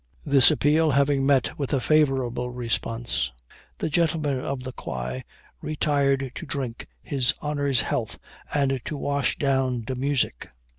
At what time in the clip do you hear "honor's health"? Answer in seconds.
7.39-8.17